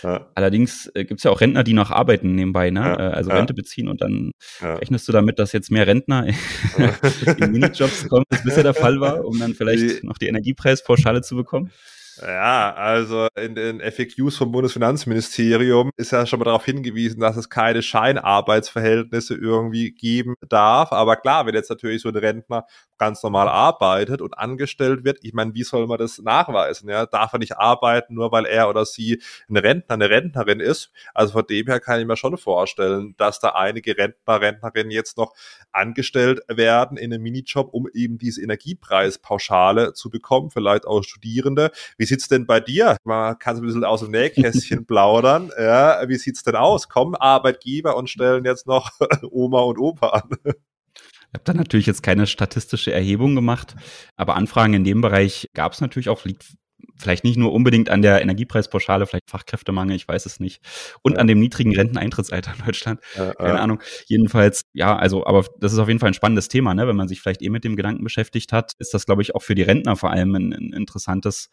[0.08, 0.30] ja.
[0.36, 2.82] Allerdings äh, gibt es ja auch Rentner, die noch arbeiten nebenbei, ne?
[2.82, 3.32] Ja, äh, also.
[3.32, 6.28] Rente beziehen und dann rechnest du damit, dass jetzt mehr Rentner
[7.38, 11.22] in Minijobs kommen, als bisher der Fall war, um dann vielleicht die, noch die Energiepreispauschale
[11.22, 11.72] zu bekommen?
[12.22, 17.50] Ja, also in den FAQs vom Bundesfinanzministerium ist ja schon mal darauf hingewiesen, dass es
[17.50, 20.92] keine Scheinarbeitsverhältnisse irgendwie geben darf.
[20.92, 22.68] Aber klar, wenn jetzt natürlich so ein Rentner
[23.00, 26.88] ganz normal arbeitet und angestellt wird, ich meine, wie soll man das nachweisen?
[26.88, 30.92] Ja, darf er nicht arbeiten, nur weil er oder sie ein Rentner, eine Rentnerin ist?
[31.16, 35.18] Also von dem her kann ich mir schon vorstellen, dass da einige Rentner, Rentnerinnen jetzt
[35.18, 35.34] noch
[35.72, 41.72] angestellt werden in einem Minijob, um eben diese Energiepreispauschale zu bekommen, vielleicht auch Studierende.
[41.98, 42.98] Wie sieht's denn bei dir?
[43.04, 45.52] Man kann ein bisschen aus dem Nähkästchen plaudern.
[45.58, 46.90] Ja, wie sieht's denn aus?
[46.90, 48.92] Kommen Arbeitgeber und stellen jetzt noch
[49.32, 50.30] Oma und Opa an?
[50.46, 53.76] Ich habe da natürlich jetzt keine statistische Erhebung gemacht,
[54.16, 56.54] aber Anfragen in dem Bereich gab es natürlich auch, liegt
[56.98, 60.62] vielleicht nicht nur unbedingt an der Energiepreispauschale, vielleicht Fachkräftemangel, ich weiß es nicht.
[61.02, 61.20] Und ja.
[61.20, 63.00] an dem niedrigen Renteneintrittsalter in Deutschland.
[63.16, 63.60] Ja, Keine.
[63.60, 63.82] Ahnung.
[64.08, 66.88] Jedenfalls, ja, also, aber das ist auf jeden Fall ein spannendes Thema, ne?
[66.88, 69.42] Wenn man sich vielleicht eh mit dem Gedanken beschäftigt hat, ist das, glaube ich, auch
[69.42, 71.50] für die Rentner vor allem ein, ein interessantes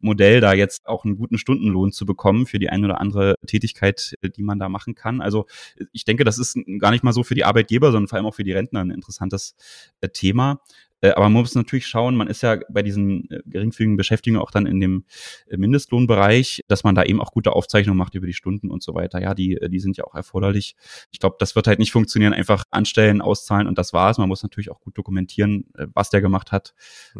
[0.00, 4.14] Modell, da jetzt auch einen guten Stundenlohn zu bekommen für die eine oder andere Tätigkeit,
[4.22, 5.20] die man da machen kann.
[5.20, 5.46] Also
[5.92, 8.34] ich denke, das ist gar nicht mal so für die Arbeitgeber, sondern vor allem auch
[8.34, 9.54] für die Rentner ein interessantes
[10.00, 10.60] äh, Thema.
[11.04, 14.50] Äh, aber man muss natürlich schauen, man ist ja bei diesen äh, geringfügigen Beschäftigungen auch
[14.50, 15.04] dann in dem
[15.48, 18.94] äh, Mindestlohnbereich, dass man da eben auch gute Aufzeichnungen macht über die Stunden und so
[18.94, 19.20] weiter.
[19.20, 20.76] Ja, die, die sind ja auch erforderlich.
[21.12, 24.16] Ich glaube, das wird halt nicht funktionieren, einfach anstellen, auszahlen und das war's.
[24.16, 26.74] Man muss natürlich auch gut dokumentieren, was der gemacht hat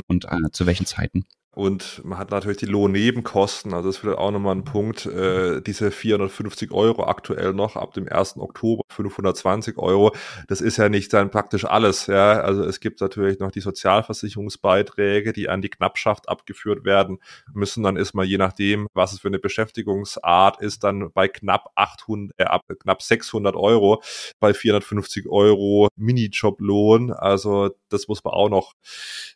[0.07, 1.27] und äh, zu welchen Zeiten.
[1.55, 5.61] Und man hat natürlich die Lohnnebenkosten, also das ist vielleicht auch nochmal ein Punkt, äh,
[5.63, 8.39] diese 450 Euro aktuell noch ab dem 1.
[8.39, 10.13] Oktober 520 Euro,
[10.49, 15.33] das ist ja nicht dann praktisch alles, ja, also es gibt natürlich noch die Sozialversicherungsbeiträge,
[15.33, 17.19] die an die Knappschaft abgeführt werden
[17.53, 21.71] müssen, dann ist man je nachdem, was es für eine Beschäftigungsart ist, dann bei knapp
[21.77, 24.03] 800, äh, knapp 600 Euro,
[24.41, 28.73] bei 450 Euro Minijoblohn, also das muss man auch noch,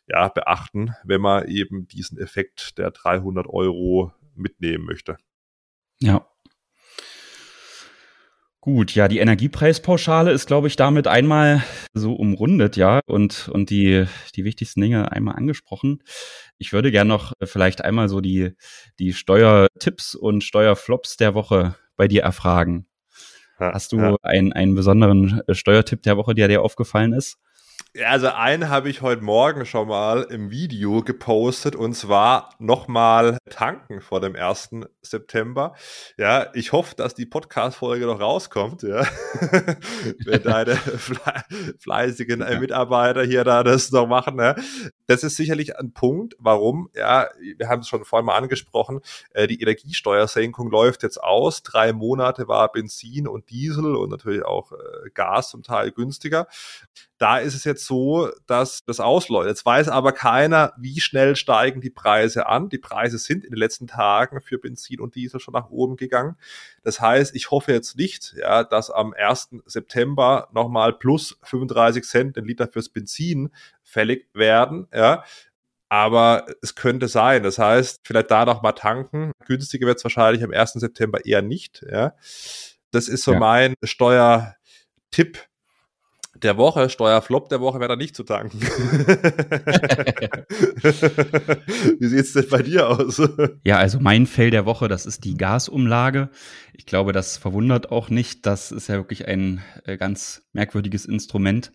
[0.07, 5.17] ja, beachten, wenn man eben diese diesen Effekt der 300 Euro mitnehmen möchte.
[5.99, 6.27] Ja.
[8.61, 14.05] Gut, ja, die Energiepreispauschale ist, glaube ich, damit einmal so umrundet, ja, und, und die,
[14.35, 16.03] die wichtigsten Dinge einmal angesprochen.
[16.57, 18.51] Ich würde gerne noch vielleicht einmal so die,
[18.99, 22.85] die Steuertipps und Steuerflops der Woche bei dir erfragen.
[23.59, 24.15] Ja, Hast du ja.
[24.23, 27.39] einen, einen besonderen Steuertipp der Woche, der dir aufgefallen ist?
[27.95, 33.39] Ja, also einen habe ich heute Morgen schon mal im Video gepostet und zwar nochmal
[33.49, 34.85] tanken vor dem 1.
[35.01, 35.73] September.
[36.15, 39.01] Ja, ich hoffe, dass die Podcast-Folge noch rauskommt, ja.
[40.23, 41.19] Wenn deine fle
[41.79, 44.53] fleißigen äh, Mitarbeiter hier da das noch machen, ja.
[45.07, 48.99] Das ist sicherlich ein Punkt, warum, ja, wir haben es schon vorhin mal angesprochen,
[49.31, 51.63] äh, die Energiesteuersenkung läuft jetzt aus.
[51.63, 56.45] Drei Monate war Benzin und Diesel und natürlich auch äh, Gas zum Teil günstiger.
[57.19, 59.49] Da ist es jetzt so, dass das ausläuft.
[59.49, 62.69] Jetzt weiß aber keiner, wie schnell steigen die Preise an.
[62.69, 66.37] Die Preise sind in den letzten Tagen für Benzin und Diesel schon nach oben gegangen.
[66.81, 69.49] Das heißt, ich hoffe jetzt nicht, ja, dass am 1.
[69.65, 73.49] September nochmal plus 35 Cent den Liter fürs Benzin
[73.83, 75.25] fällig werden, ja.
[75.89, 77.43] Aber es könnte sein.
[77.43, 79.33] Das heißt, vielleicht da noch mal tanken.
[79.45, 80.73] Günstiger wird es wahrscheinlich am 1.
[80.73, 82.13] September eher nicht, ja.
[82.91, 83.39] Das ist so ja.
[83.39, 85.49] mein Steuertipp
[86.43, 88.59] der Woche, Steuerflop der Woche wäre da nicht zu tanken.
[91.99, 93.21] Wie sieht's denn bei dir aus?
[93.63, 96.29] Ja, also mein Fail der Woche, das ist die Gasumlage.
[96.73, 98.45] Ich glaube, das verwundert auch nicht.
[98.45, 101.71] Das ist ja wirklich ein äh, ganz merkwürdiges Instrument.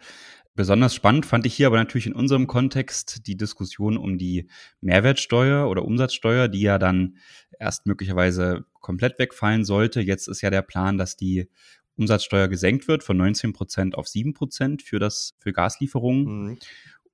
[0.57, 4.49] Besonders spannend fand ich hier aber natürlich in unserem Kontext die Diskussion um die
[4.81, 7.17] Mehrwertsteuer oder Umsatzsteuer, die ja dann
[7.59, 10.01] erst möglicherweise komplett wegfallen sollte.
[10.01, 11.49] Jetzt ist ja der Plan, dass die
[11.97, 16.25] Umsatzsteuer gesenkt wird von 19 Prozent auf 7 Prozent für das, für Gaslieferungen.
[16.25, 16.59] Mhm.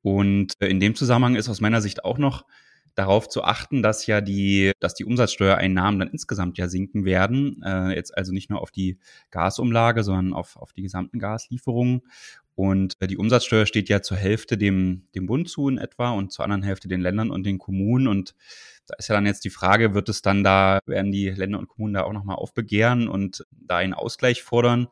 [0.03, 2.45] Und äh, in dem Zusammenhang ist aus meiner Sicht auch noch
[2.95, 7.63] darauf zu achten, dass ja die, dass die Umsatzsteuereinnahmen dann insgesamt ja sinken werden.
[7.65, 8.99] Äh, jetzt also nicht nur auf die
[9.31, 12.03] Gasumlage, sondern auf, auf die gesamten Gaslieferungen.
[12.55, 16.33] Und äh, die Umsatzsteuer steht ja zur Hälfte dem, dem Bund zu in etwa und
[16.33, 18.07] zur anderen Hälfte den Ländern und den Kommunen.
[18.07, 18.35] Und
[18.87, 21.69] da ist ja dann jetzt die Frage, wird es dann da, werden die Länder und
[21.69, 24.89] Kommunen da auch nochmal aufbegehren und da einen Ausgleich fordern?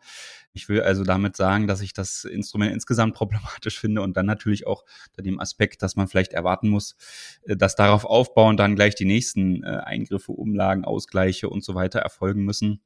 [0.59, 4.67] Ich will also damit sagen, dass ich das Instrument insgesamt problematisch finde und dann natürlich
[4.67, 6.97] auch unter dem Aspekt, dass man vielleicht erwarten muss,
[7.43, 12.01] äh, dass darauf aufbauend dann gleich die nächsten äh, Eingriffe, Umlagen, Ausgleiche und so weiter
[12.01, 12.81] erfolgen müssen.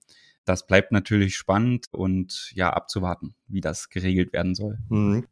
[0.44, 4.78] Das bleibt natürlich spannend und ja, abzuwarten, wie das geregelt werden soll.
[4.88, 5.26] Mhm.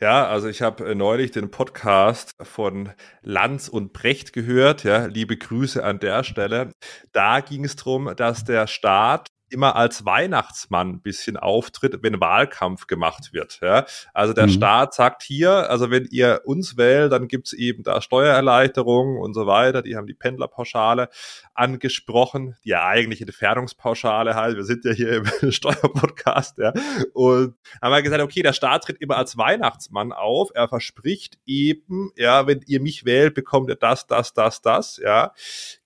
[0.00, 2.90] Ja, also ich habe äh, neulich den Podcast von
[3.22, 4.82] Lanz und Brecht gehört.
[4.82, 6.72] Ja, liebe Grüße an der Stelle.
[7.12, 12.86] Da ging es darum, dass der Staat immer als Weihnachtsmann ein bisschen auftritt, wenn Wahlkampf
[12.86, 13.60] gemacht wird.
[13.62, 13.86] Ja?
[14.12, 14.50] Also der mhm.
[14.50, 19.46] Staat sagt hier, also wenn ihr uns wählt, dann gibt's eben da Steuererleichterungen und so
[19.46, 19.82] weiter.
[19.82, 21.08] Die haben die Pendlerpauschale
[21.54, 24.56] angesprochen, die ja eigentlich Entfernungspauschale heißt.
[24.56, 26.58] Wir sind ja hier im Steuerpodcast.
[26.58, 26.72] Ja?
[27.12, 30.50] Und haben wir gesagt, okay, der Staat tritt immer als Weihnachtsmann auf.
[30.54, 34.96] Er verspricht eben, ja, wenn ihr mich wählt, bekommt ihr das, das, das, das.
[34.96, 35.32] Ja,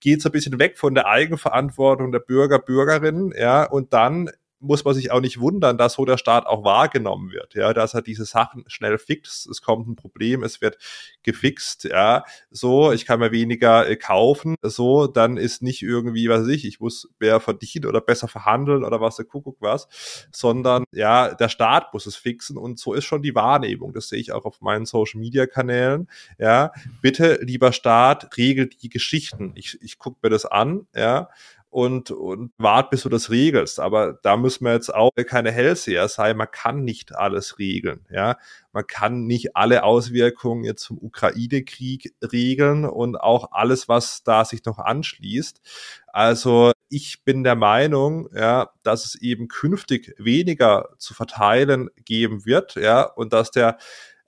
[0.00, 3.32] geht so ein bisschen weg von der Eigenverantwortung der Bürger, Bürgerinnen.
[3.36, 4.30] Ja, und dann
[4.60, 7.94] muss man sich auch nicht wundern, dass so der Staat auch wahrgenommen wird, ja, dass
[7.94, 10.76] er diese Sachen schnell fixt, es kommt ein Problem, es wird
[11.22, 16.42] gefixt, ja, so, ich kann mir weniger äh, kaufen, so, dann ist nicht irgendwie, was
[16.42, 19.88] weiß ich, ich muss mehr verdienen oder besser verhandeln oder was, der Kuckuck was,
[20.30, 22.56] sondern, ja, der Staat muss es fixen.
[22.56, 26.08] Und so ist schon die Wahrnehmung, das sehe ich auch auf meinen Social Media Kanälen,
[26.38, 31.28] ja, bitte, lieber Staat, regelt die Geschichten, ich, ich gucke mir das an, ja,
[31.70, 33.78] und, und wart, bis du das regelst.
[33.78, 36.36] Aber da müssen wir jetzt auch keine Hellseher sein.
[36.36, 38.06] Man kann nicht alles regeln.
[38.10, 38.38] Ja,
[38.72, 44.64] man kann nicht alle Auswirkungen jetzt zum Ukraine-Krieg regeln und auch alles, was da sich
[44.64, 45.60] noch anschließt.
[46.08, 52.74] Also ich bin der Meinung, ja, dass es eben künftig weniger zu verteilen geben wird,
[52.74, 53.78] ja, und dass der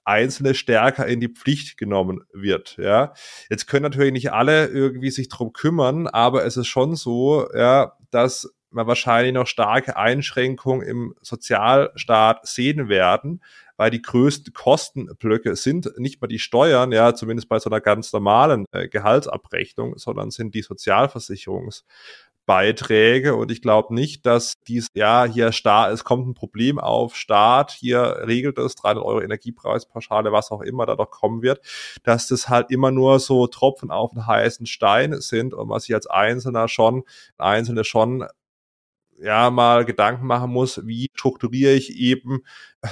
[0.05, 2.77] Einzelne stärker in die Pflicht genommen wird.
[2.79, 3.13] Ja,
[3.51, 7.97] jetzt können natürlich nicht alle irgendwie sich drum kümmern, aber es ist schon so, ja,
[8.11, 13.43] dass wir wahrscheinlich noch starke Einschränkungen im Sozialstaat sehen werden,
[13.77, 18.13] weil die größten Kostenblöcke sind nicht mal die Steuern, ja, zumindest bei so einer ganz
[18.13, 21.85] normalen äh, Gehaltsabrechnung, sondern sind die Sozialversicherungs
[22.53, 27.17] Beiträge und ich glaube nicht, dass dies, ja, hier Staat, es kommt ein Problem auf,
[27.17, 31.65] Staat, hier regelt es, 300 Euro Energiepreispauschale, was auch immer da noch kommen wird,
[32.03, 35.95] dass das halt immer nur so Tropfen auf den heißen Stein sind und man sich
[35.95, 37.05] als Einzelner schon,
[37.39, 38.27] Einzelne schon
[39.19, 42.43] ja mal Gedanken machen muss, wie strukturiere ich eben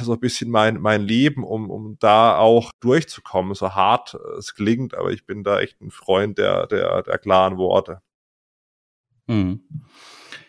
[0.01, 4.94] so ein bisschen mein, mein Leben, um, um da auch durchzukommen, so hart es klingt,
[4.94, 8.01] aber ich bin da echt ein Freund der, der, der klaren Worte.
[9.30, 9.60] Mhm.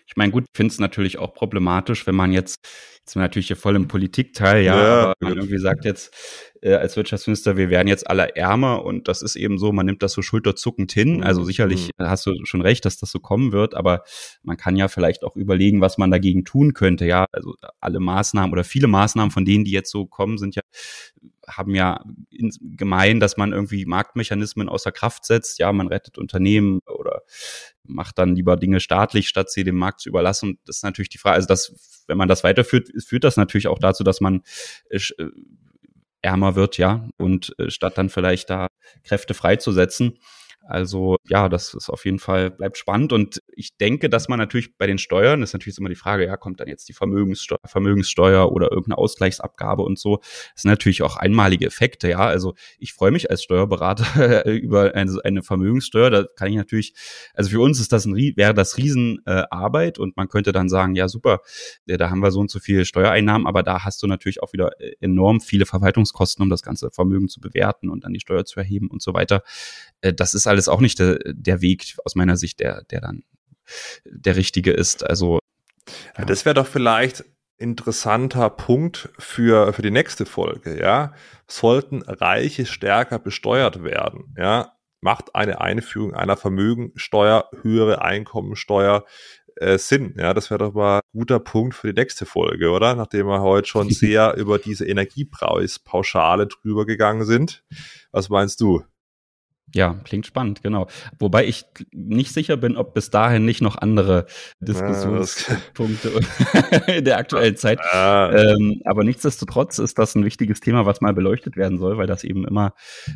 [0.08, 2.60] Ich meine, gut, ich finde es natürlich auch problematisch, wenn man jetzt,
[3.00, 6.14] jetzt natürlich hier voll im Politikteil, ja, ja aber man irgendwie sagt jetzt
[6.62, 10.04] äh, als Wirtschaftsminister, wir werden jetzt alle ärmer und das ist eben so, man nimmt
[10.04, 11.18] das so schulterzuckend hin.
[11.18, 11.24] Mhm.
[11.24, 12.08] Also sicherlich mhm.
[12.08, 14.04] hast du schon recht, dass das so kommen wird, aber
[14.44, 17.26] man kann ja vielleicht auch überlegen, was man dagegen tun könnte, ja.
[17.32, 20.62] Also alle Maßnahmen oder viele Maßnahmen von denen, die jetzt so kommen, sind ja
[21.48, 25.60] haben ja in, gemein, dass man irgendwie Marktmechanismen außer Kraft setzt.
[25.60, 27.22] Ja, man rettet Unternehmen oder
[27.84, 30.60] macht dann lieber Dinge staatlich, statt sie dem Markt zu überlassen.
[30.66, 31.36] Das ist natürlich die Frage.
[31.36, 34.44] Also das, wenn man das weiterführt, führt das natürlich auch dazu, dass man
[34.90, 35.32] äh, äh
[36.24, 38.68] ärmer wird, ja, und äh, statt dann vielleicht da
[39.04, 40.20] Kräfte freizusetzen,
[40.64, 43.14] also ja, das ist auf jeden Fall, bleibt spannend.
[43.14, 46.38] Und ich denke, dass man natürlich bei den Steuern, ist natürlich immer die Frage, ja,
[46.38, 50.18] kommt dann jetzt die Vermögenssteuer, Vermögenssteuer oder irgendeine Ausgleichsabgabe und so.
[50.54, 52.20] Das sind natürlich auch einmalige Effekte, ja.
[52.20, 56.10] Also ich freue mich als Steuerberater über eine, eine, Vermögenssteuer.
[56.10, 56.94] Da kann ich natürlich,
[57.34, 60.96] also für uns ist das ein, wäre das Riesenarbeit äh, und man könnte dann sagen,
[60.96, 61.40] ja, super,
[61.88, 64.80] da haben wir so und so viele Steuereinnahmen, aber da hast du natürlich auch wieder
[64.80, 68.60] äh, enorm viele Verwaltungskosten, um das ganze Vermögen zu bewerten und dann die Steuer zu
[68.60, 69.44] erheben und so weiter.
[70.02, 73.24] Äh, das ist alles auch nicht der, der Weg aus meiner Sicht, der, der dann
[74.06, 75.08] der richtige ist.
[75.08, 75.40] Also
[76.18, 76.26] ja.
[76.26, 77.24] das wäre doch vielleicht
[77.58, 81.14] interessanter Punkt für, für die nächste Folge, ja.
[81.48, 89.06] Sollten Reiche stärker besteuert werden, ja, macht eine Einführung einer Vermögensteuer, höhere Einkommensteuer
[89.58, 90.16] äh, Sinn.
[90.18, 92.96] Ja, das wäre doch mal ein guter Punkt für die nächste Folge, oder?
[92.96, 97.64] Nachdem wir heute schon sehr über diese Energiepreispauschale drüber gegangen sind.
[98.12, 98.84] Was meinst du?
[99.74, 100.88] Ja, klingt spannend, genau.
[101.18, 104.26] Wobei ich nicht sicher bin, ob bis dahin nicht noch andere
[104.60, 106.12] Diskussionspunkte
[106.64, 107.80] ja, in der aktuellen Zeit.
[107.92, 108.32] Ah.
[108.32, 112.24] Ähm, aber nichtsdestotrotz ist das ein wichtiges Thema, was mal beleuchtet werden soll, weil das
[112.24, 112.74] eben immer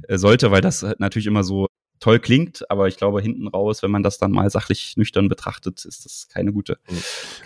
[0.08, 1.68] äh, sollte, weil das natürlich immer so
[2.06, 5.84] toll klingt, aber ich glaube, hinten raus, wenn man das dann mal sachlich nüchtern betrachtet,
[5.86, 6.78] ist das keine gute.
[6.84, 6.98] Hm.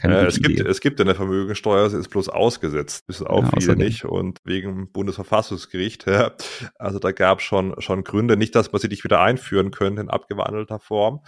[0.02, 3.44] Keine ja, gute es, gibt, es gibt eine Vermögensteuer, sie ist bloß ausgesetzt, wissen auch
[3.44, 6.06] ja, viele nicht und wegen Bundesverfassungsgericht.
[6.10, 6.32] Ja,
[6.80, 10.02] also da gab es schon, schon Gründe, nicht, dass man sie nicht wieder einführen könnte
[10.02, 11.22] in abgewandelter Form,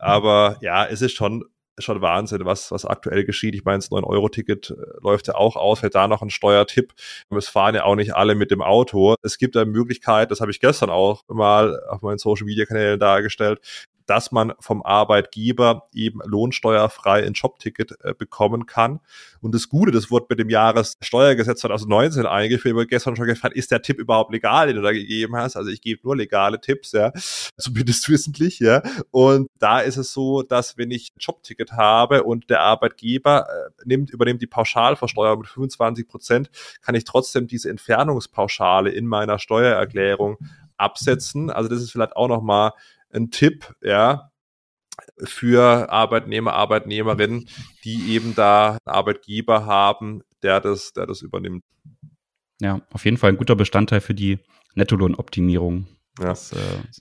[0.00, 1.44] aber ja, es ist schon
[1.78, 3.54] schon Wahnsinn, was, was aktuell geschieht.
[3.54, 6.92] Ich meine, das 9-Euro-Ticket äh, läuft ja auch aus, fällt da noch ein Steuertipp.
[7.30, 9.14] Es fahren ja auch nicht alle mit dem Auto.
[9.22, 13.60] Es gibt eine Möglichkeit, das habe ich gestern auch mal auf meinen Social-Media-Kanälen dargestellt,
[14.06, 19.00] dass man vom Arbeitgeber eben lohnsteuerfrei ein Jobticket äh, bekommen kann.
[19.40, 23.70] Und das Gute, das wurde mit dem Jahressteuergesetz 2019 eingeführt, wurde gestern schon gefragt, ist
[23.70, 25.56] der Tipp überhaupt legal, den du da gegeben hast?
[25.56, 27.12] Also ich gebe nur legale Tipps, ja,
[27.58, 28.82] zumindest wissentlich, ja.
[29.10, 33.70] Und da ist es so, dass wenn ich ein Jobticket habe und der Arbeitgeber äh,
[33.84, 36.50] nimmt, übernimmt die Pauschalversteuerung mit 25 Prozent,
[36.82, 40.38] kann ich trotzdem diese Entfernungspauschale in meiner Steuererklärung
[40.76, 41.50] absetzen.
[41.50, 42.72] Also das ist vielleicht auch nochmal
[43.14, 44.30] ein Tipp, ja,
[45.24, 47.48] für Arbeitnehmer, Arbeitnehmerinnen,
[47.84, 51.64] die eben da einen Arbeitgeber haben, der das, der das übernimmt.
[52.60, 54.38] Ja, auf jeden Fall ein guter Bestandteil für die
[54.74, 55.88] Nettolohnoptimierung.
[56.20, 56.26] Ja.
[56.26, 56.56] Das, äh,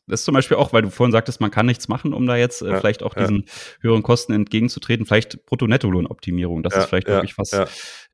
[0.08, 2.36] das, ist zum Beispiel auch, weil du vorhin sagtest, man kann nichts machen, um da
[2.36, 3.54] jetzt äh, ja, vielleicht auch diesen ja.
[3.82, 5.06] höheren Kosten entgegenzutreten.
[5.06, 6.64] Vielleicht Brutto-Nettolohnoptimierung.
[6.64, 7.52] Das ist vielleicht wirklich was,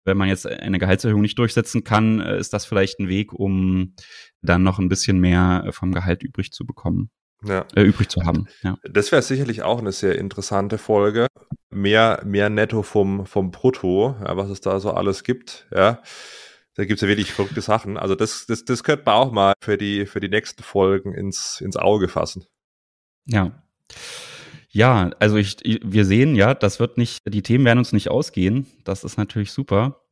[0.03, 3.95] wenn man jetzt eine Gehaltserhöhung nicht durchsetzen kann, äh, ist das vielleicht ein Weg, um
[4.41, 7.09] dann noch ein bisschen mehr äh, vom Gehalt übrig zu bekommen.
[7.43, 7.65] Ja.
[7.75, 8.47] Äh, übrig zu haben.
[8.63, 8.77] Ja.
[8.83, 11.27] Das wäre sicherlich auch eine sehr interessante Folge.
[11.69, 16.01] Mehr, mehr netto vom, vom Brutto, ja, was es da so alles gibt, ja.
[16.75, 17.97] Da gibt's ja wirklich verrückte Sachen.
[17.97, 21.59] Also das, das, das könnte man auch mal für die, für die nächsten Folgen ins,
[21.59, 22.45] ins Auge fassen.
[23.25, 23.63] Ja.
[24.69, 28.67] Ja, also ich, wir sehen, ja, das wird nicht, die Themen werden uns nicht ausgehen.
[28.83, 30.03] Das ist natürlich super.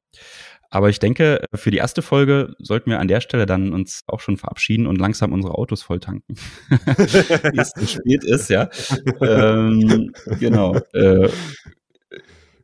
[0.69, 4.19] Aber ich denke, für die erste Folge sollten wir an der Stelle dann uns auch
[4.19, 6.35] schon verabschieden und langsam unsere Autos voll tanken.
[6.69, 8.69] Wie es zu spät ist, ja.
[9.21, 10.75] ähm, genau.
[10.93, 11.29] Äh,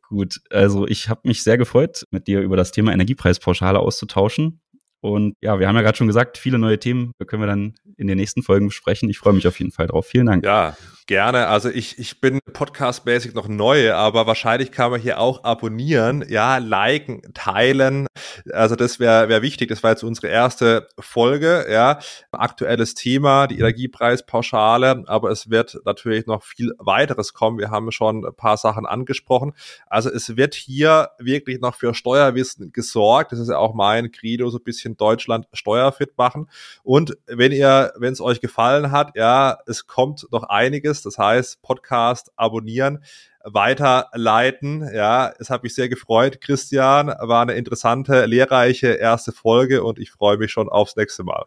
[0.10, 4.60] gut, also ich habe mich sehr gefreut, mit dir über das Thema Energiepreispauschale auszutauschen.
[5.04, 8.08] Und ja, wir haben ja gerade schon gesagt, viele neue Themen können wir dann in
[8.08, 9.10] den nächsten Folgen besprechen.
[9.10, 10.08] Ich freue mich auf jeden Fall drauf.
[10.08, 10.45] Vielen Dank.
[10.45, 10.78] Ja,
[11.08, 11.47] gerne.
[11.47, 16.58] Also ich, ich bin podcastmäßig noch neu, aber wahrscheinlich kann man hier auch abonnieren, ja,
[16.58, 18.08] liken, teilen.
[18.51, 19.70] Also das wäre wär wichtig.
[19.70, 21.99] Das war jetzt unsere erste Folge, ja.
[22.32, 27.60] Aktuelles Thema, die Energiepreispauschale, aber es wird natürlich noch viel weiteres kommen.
[27.60, 29.54] Wir haben schon ein paar Sachen angesprochen.
[29.88, 33.34] Also es wird hier wirklich noch für Steuerwissen gesorgt.
[33.34, 36.50] Das ist ja auch mein Credo, so ein bisschen Deutschland steuerfit machen.
[36.84, 41.02] Und wenn ihr, wenn es euch gefallen hat, ja, es kommt noch einiges.
[41.02, 43.04] Das heißt, Podcast abonnieren,
[43.44, 44.89] weiterleiten.
[44.94, 47.08] Ja, es hat mich sehr gefreut, Christian.
[47.08, 51.46] War eine interessante, lehrreiche erste Folge und ich freue mich schon aufs nächste Mal.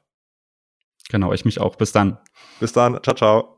[1.08, 1.76] Genau, ich mich auch.
[1.76, 2.18] Bis dann.
[2.60, 3.00] Bis dann.
[3.02, 3.55] Ciao, ciao.